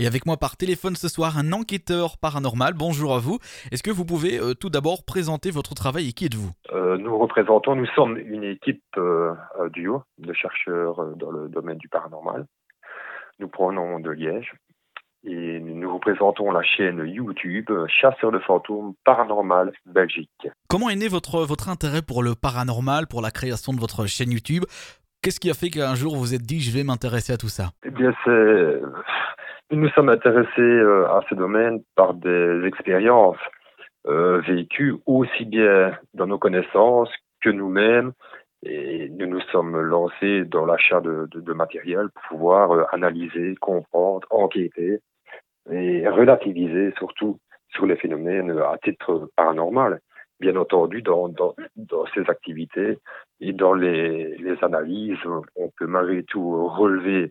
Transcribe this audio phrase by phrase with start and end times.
[0.00, 2.72] Et avec moi par téléphone ce soir, un enquêteur paranormal.
[2.72, 3.38] Bonjour à vous.
[3.70, 6.52] Est-ce que vous pouvez euh, tout d'abord présenter votre travail et qui êtes-vous?
[6.72, 11.50] Euh, nous représentons, nous sommes une équipe euh, euh, duo de chercheurs euh, dans le
[11.50, 12.46] domaine du paranormal.
[13.40, 14.54] Nous prenons de Liège
[15.24, 20.48] et nous représentons la chaîne YouTube Chasseurs de fantômes paranormal Belgique.
[20.70, 24.30] Comment est né votre, votre intérêt pour le paranormal, pour la création de votre chaîne
[24.30, 24.64] YouTube?
[25.22, 27.50] Qu'est-ce qui a fait qu'un jour vous vous êtes dit je vais m'intéresser à tout
[27.50, 27.72] ça?
[27.84, 28.80] Eh bien, c'est
[29.70, 33.38] nous sommes intéressés euh, à ce domaine par des expériences
[34.06, 38.12] euh, vécues aussi bien dans nos connaissances que nous-mêmes.
[38.62, 43.54] Et nous nous sommes lancés dans l'achat de, de, de matériel pour pouvoir euh, analyser,
[43.60, 44.98] comprendre, enquêter
[45.70, 47.38] et relativiser surtout
[47.70, 50.00] sur les phénomènes à titre paranormal.
[50.40, 52.98] Bien entendu, dans, dans, dans ces activités
[53.40, 55.18] et dans les, les analyses,
[55.54, 57.30] on peut malgré tout relever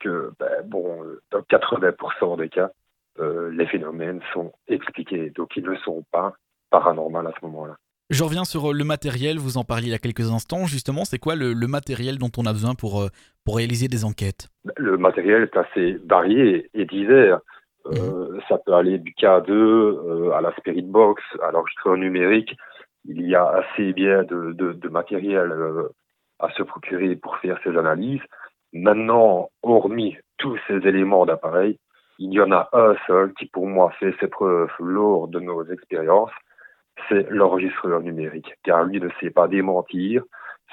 [0.00, 2.70] que, ben, bon, dans 80% des cas,
[3.18, 6.34] euh, les phénomènes sont expliqués, donc ils ne sont pas
[6.70, 7.76] paranormaux à ce moment-là.
[8.08, 10.66] Je reviens sur euh, le matériel, vous en parliez il y a quelques instants.
[10.66, 13.08] Justement, c'est quoi le, le matériel dont on a besoin pour, euh,
[13.44, 14.48] pour réaliser des enquêtes?
[14.76, 17.40] Le matériel est assez varié et divers.
[17.86, 22.56] Euh, ça peut aller du K2 euh, à la Spirit Box, à l'enregistreur numérique.
[23.06, 25.52] Il y a assez bien de, de, de matériel
[26.40, 28.20] à se procurer pour faire ces analyses.
[28.72, 31.78] Maintenant, hormis tous ces éléments d'appareil,
[32.18, 35.64] il y en a un seul qui pour moi fait ses preuves lors de nos
[35.70, 36.30] expériences,
[37.08, 40.22] c'est l'enregistreur numérique, car lui ne sait pas démentir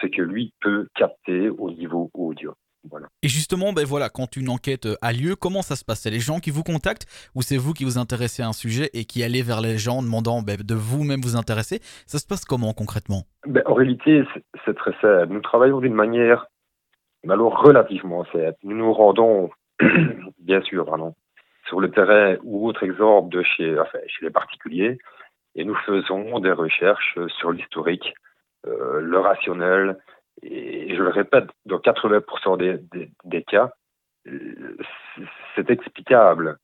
[0.02, 2.54] ce que lui peut capter au niveau audio.
[2.90, 3.08] Voilà.
[3.22, 6.02] Et justement, ben voilà, quand une enquête a lieu, comment ça se passe?
[6.02, 8.90] C'est les gens qui vous contactent ou c'est vous qui vous intéressez à un sujet
[8.94, 11.80] et qui allez vers les gens demandant ben, de vous-même vous intéresser?
[12.08, 13.24] Ça se passe comment concrètement?
[13.48, 14.24] Ben, en réalité,
[14.66, 15.28] c'est très simple.
[15.30, 16.48] Nous travaillons d'une manière
[17.24, 18.56] mais alors relativement simple.
[18.64, 19.50] Nous nous rendons,
[20.40, 21.16] bien sûr, pardon,
[21.68, 24.98] sur le terrain ou autre exemple de chez, enfin, chez les particuliers
[25.56, 28.14] et nous faisons des recherches sur l'historique,
[28.68, 29.98] euh, le rationnel
[30.42, 33.72] et je le répète, dans 80% des, des, des cas,
[34.28, 34.78] euh,
[35.16, 35.24] c'est-
[35.56, 36.58] c'est explicable.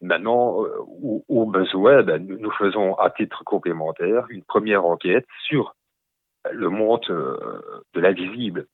[0.00, 5.26] Maintenant, euh, au, au besoin, ben, nous, nous faisons à titre complémentaire une première enquête
[5.46, 5.74] sur
[6.52, 8.66] le monde euh, de l'invisible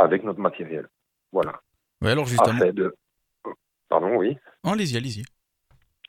[0.00, 0.88] avec notre matériel.
[1.32, 1.60] Voilà.
[2.02, 2.58] Oui, alors justement.
[2.72, 2.94] De,
[3.88, 5.24] pardon, oui, allez-y, allez-y.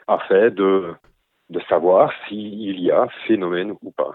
[0.07, 0.93] afin de,
[1.49, 4.13] de savoir s'il y a phénomène ou pas.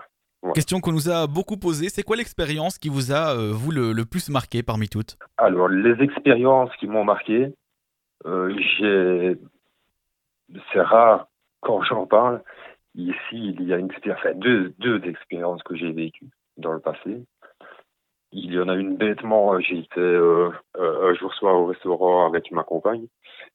[0.54, 3.92] Question qu'on nous a beaucoup posée, c'est quoi l'expérience qui vous a, euh, vous, le,
[3.92, 5.16] le plus marqué parmi toutes?
[5.38, 7.52] Alors, les expériences qui m'ont marqué,
[8.26, 8.54] euh,
[10.72, 11.26] c'est rare
[11.60, 12.42] quand j'en parle.
[12.94, 17.24] Ici, il y a une enfin, deux, deux expériences que j'ai vécues dans le passé.
[18.38, 22.50] Il y en a une bêtement, j'étais euh, euh, un jour soir au restaurant avec
[22.52, 23.06] ma compagne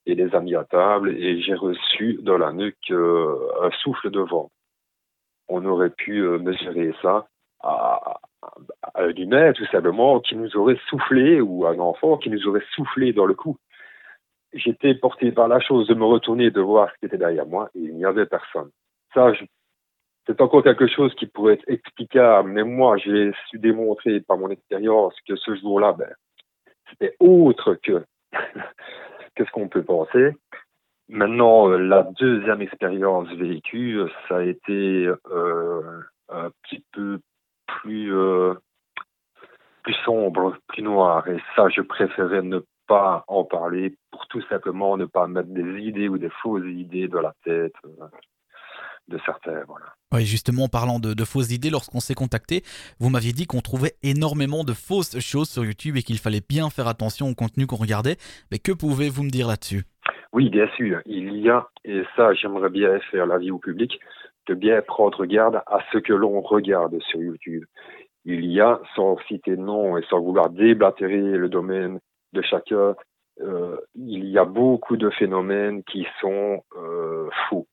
[0.06, 4.18] et des amis à table et j'ai reçu dans la nuque euh, un souffle de
[4.18, 4.50] vent.
[5.48, 7.28] On aurait pu euh, mesurer ça
[7.60, 8.18] à,
[8.82, 12.64] à un humain, tout simplement, qui nous aurait soufflé, ou un enfant qui nous aurait
[12.74, 13.56] soufflé dans le cou.
[14.52, 17.70] J'étais porté par la chose de me retourner, de voir ce qui était derrière moi,
[17.76, 18.70] et il n'y avait personne.
[19.14, 19.44] Ça, je-
[20.26, 24.50] c'est encore quelque chose qui pourrait être explicable, mais moi, j'ai su démontrer par mon
[24.50, 26.12] expérience que ce jour-là, ben,
[26.90, 28.04] c'était autre que,
[29.34, 30.32] que ce qu'on peut penser.
[31.08, 37.18] Maintenant, euh, la deuxième expérience vécue, ça a été euh, un petit peu
[37.66, 38.54] plus euh,
[39.82, 41.26] plus sombre, plus noir.
[41.28, 45.80] Et ça, je préférais ne pas en parler pour tout simplement ne pas mettre des
[45.80, 47.74] idées ou des fausses idées dans la tête
[49.08, 49.62] de certains.
[49.66, 49.86] Voilà.
[50.12, 52.62] Oui, justement, en parlant de, de fausses idées, lorsqu'on s'est contacté,
[52.98, 56.70] vous m'aviez dit qu'on trouvait énormément de fausses choses sur YouTube et qu'il fallait bien
[56.70, 58.16] faire attention au contenu qu'on regardait.
[58.50, 59.84] Mais que pouvez-vous me dire là-dessus?
[60.32, 63.98] Oui, bien sûr, il y a, et ça, j'aimerais bien faire l'avis au public,
[64.46, 67.64] de bien prendre garde à ce que l'on regarde sur YouTube.
[68.24, 71.98] Il y a, sans citer de nom et sans vouloir déblatérer le domaine
[72.32, 72.94] de chacun,
[73.40, 77.66] euh, il y a beaucoup de phénomènes qui sont euh, faux.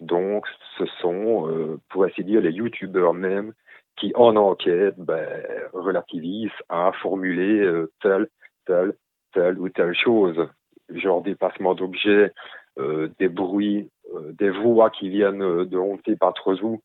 [0.00, 0.46] Donc,
[0.78, 3.52] ce sont, euh, pour ainsi dire, les youtubeurs même
[3.96, 5.26] qui, en enquête, ben,
[5.72, 8.28] relativisent à formuler euh, telle,
[8.66, 8.94] telle,
[9.32, 10.48] telle ou telle chose.
[10.90, 12.32] Genre dépassement d'objets,
[12.78, 13.90] euh, des bruits,
[14.32, 16.80] des voix qui viennent de trop où.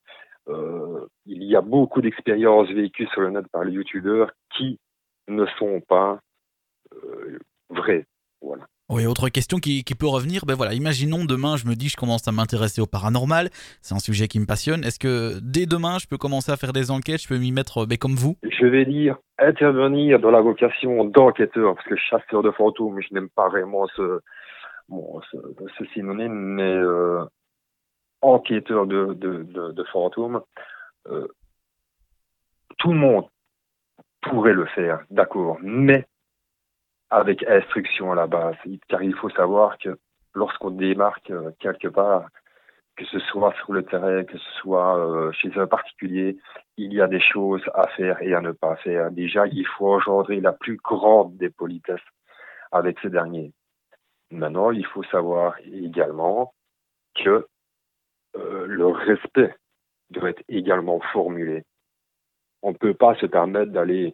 [0.47, 4.79] Euh, il y a beaucoup d'expériences vécues sur le net par les youtubeurs qui
[5.27, 6.19] ne sont pas
[7.69, 8.05] vraies.
[8.93, 12.27] Oui, autre question qui, peut revenir, ben voilà, imaginons demain, je me dis, je commence
[12.27, 13.47] à m'intéresser au paranormal,
[13.81, 14.83] c'est un sujet qui me passionne.
[14.83, 17.85] Est-ce que dès demain, je peux commencer à faire des enquêtes, je peux m'y mettre
[17.85, 18.35] ben, comme vous?
[18.43, 23.29] Je vais dire intervenir dans la vocation d'enquêteur, parce que chasseur de fantômes, je n'aime
[23.29, 24.19] pas vraiment ce,
[24.89, 27.23] bon, ce, synonyme, mais euh,
[28.21, 30.41] enquêteur de, fantômes,
[31.07, 31.29] euh,
[32.77, 33.25] tout le monde
[34.21, 36.05] pourrait le faire, d'accord, mais
[37.11, 38.55] avec instruction à la base,
[38.87, 39.99] car il faut savoir que
[40.33, 42.29] lorsqu'on démarque euh, quelque part,
[42.95, 46.37] que ce soit sur le terrain, que ce soit euh, chez un particulier,
[46.77, 49.11] il y a des choses à faire et à ne pas faire.
[49.11, 51.99] Déjà, il faut engendrer la plus grande des politesses
[52.71, 53.51] avec ces derniers.
[54.31, 56.53] Maintenant, il faut savoir également
[57.15, 57.45] que
[58.37, 59.53] euh, le respect
[60.11, 61.63] doit être également formulé.
[62.61, 64.13] On ne peut pas se permettre d'aller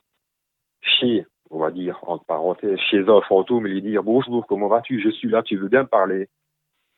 [0.82, 5.02] chez, on va dire, entre parenthèses, chez un fantôme et lui dire bonjour, comment vas-tu?
[5.02, 6.30] Je suis là, tu veux bien parler?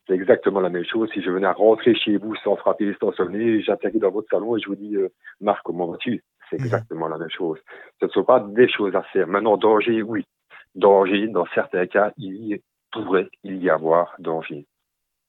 [0.07, 1.09] C'est exactement la même chose.
[1.13, 4.57] Si je venais à rentrer chez vous sans frapper, sans sonner, j'atterris dans votre salon
[4.57, 5.09] et je vous dis, euh,
[5.39, 6.23] Marc, comment vas-tu?
[6.49, 6.65] C'est mhm.
[6.65, 7.59] exactement la même chose.
[7.99, 9.27] Ce ne sont pas des choses à faire.
[9.27, 10.25] Maintenant, danger, oui.
[10.73, 12.61] Danger, dans certains cas, il y
[12.91, 14.65] pourrait il y avoir danger.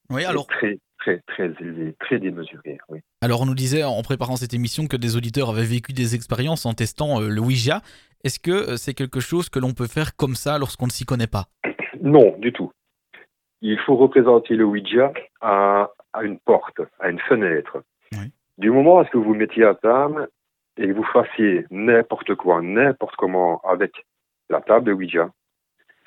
[0.09, 0.47] Oui, alors.
[0.47, 2.99] Très, très, très élevé, très démesuré, oui.
[3.21, 6.65] Alors, on nous disait en préparant cette émission que des auditeurs avaient vécu des expériences
[6.65, 7.81] en testant euh, le Ouija.
[8.23, 11.05] Est-ce que euh, c'est quelque chose que l'on peut faire comme ça lorsqu'on ne s'y
[11.05, 11.45] connaît pas?
[12.03, 12.71] Non, du tout
[13.61, 15.89] il faut représenter le Ouija à,
[16.21, 17.83] une porte, à une fenêtre.
[18.57, 20.27] Du moment où ce que vous mettiez à table
[20.77, 24.05] et que vous fassiez n'importe quoi, n'importe comment avec
[24.49, 25.29] la table de Ouija,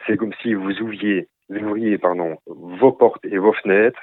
[0.07, 3.99] c'est comme si vous ouvriez, ouvriez pardon, vos portes et vos fenêtres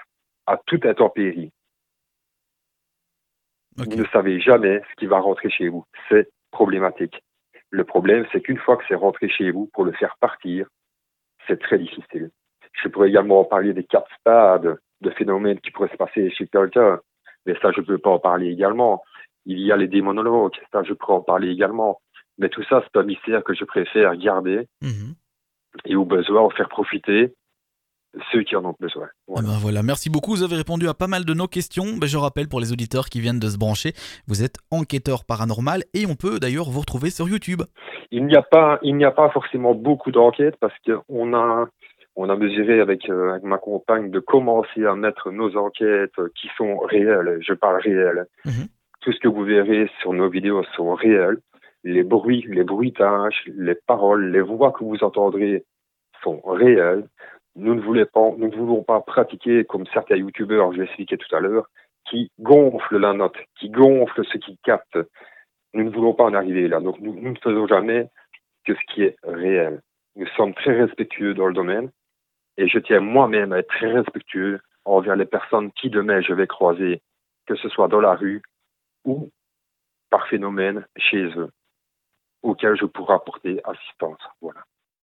[0.51, 1.51] à toute intempérie.
[3.77, 5.85] Vous ne savez jamais ce qui va rentrer chez vous.
[6.09, 7.23] C'est problématique.
[7.69, 10.67] Le problème, c'est qu'une fois que c'est rentré chez vous, pour le faire partir,
[11.47, 12.31] c'est très difficile.
[12.73, 16.99] Je pourrais également parler des quatre stades de phénomènes qui pourraient se passer chez quelqu'un,
[17.45, 19.01] mais ça, je ne peux pas en parler également.
[19.45, 22.01] Il y a les démonologues, ça, je pourrais en parler également.
[22.37, 25.15] Mais tout ça, c'est un mystère que je préfère garder mhm.
[25.85, 27.33] et au besoin en faire profiter
[28.31, 29.07] ceux qui en ont besoin.
[29.27, 29.47] Voilà.
[29.47, 29.83] Eh ben voilà.
[29.83, 31.97] Merci beaucoup, vous avez répondu à pas mal de nos questions.
[31.97, 33.93] Ben, je rappelle pour les auditeurs qui viennent de se brancher,
[34.27, 37.61] vous êtes enquêteur paranormal et on peut d'ailleurs vous retrouver sur YouTube.
[38.11, 41.67] Il n'y a pas, il n'y a pas forcément beaucoup d'enquêtes parce qu'on a
[42.17, 46.49] on a mesuré avec, euh, avec, ma compagne de commencer à mettre nos enquêtes qui
[46.57, 47.39] sont réelles.
[47.41, 48.25] Je parle réelles.
[48.45, 48.67] Mhm.
[48.99, 51.37] Tout ce que vous verrez sur nos vidéos sont réels.
[51.83, 55.63] Les bruits, les bruitages, les paroles, les voix que vous entendrez
[56.21, 57.05] sont réelles.
[57.55, 61.17] Nous ne voulons pas, nous ne voulons pas pratiquer comme certains youtubeurs, je l'ai expliqué
[61.17, 61.67] tout à l'heure,
[62.09, 64.99] qui gonflent la note, qui gonflent ce qu'ils captent.
[65.73, 66.79] Nous ne voulons pas en arriver là.
[66.79, 68.09] Donc nous, nous ne faisons jamais
[68.65, 69.81] que ce qui est réel.
[70.15, 71.91] Nous sommes très respectueux dans le domaine.
[72.57, 76.47] Et je tiens moi-même à être très respectueux envers les personnes qui demain je vais
[76.47, 77.01] croiser,
[77.45, 78.41] que ce soit dans la rue
[79.05, 79.29] ou
[80.09, 81.49] par phénomène chez eux,
[82.43, 84.21] auxquels je pourrai apporter assistance.
[84.41, 84.61] Voilà.